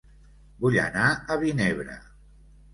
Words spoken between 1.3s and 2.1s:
Vinebre